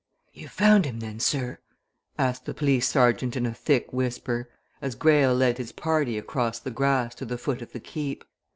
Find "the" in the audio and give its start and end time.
2.45-2.55, 6.57-6.71, 7.25-7.37, 7.71-7.79